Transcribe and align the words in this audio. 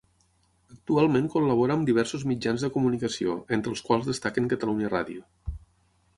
Actualment 0.75 1.27
col·labora 1.33 1.75
amb 1.79 1.85
diversos 1.89 2.23
mitjans 2.31 2.65
de 2.67 2.71
comunicació, 2.79 3.37
entre 3.59 3.75
els 3.75 3.85
quals 3.91 4.09
destaquen 4.13 4.53
Catalunya 4.57 4.93
Ràdio. 4.97 5.29